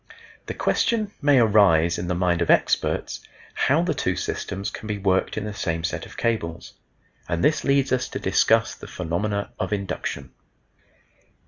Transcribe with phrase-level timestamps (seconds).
[0.47, 3.19] The question may arise in the minds of experts
[3.53, 6.73] how the two systems can be worked in the same set of cables,
[7.29, 10.31] and this leads us to discuss the phenomena of induction.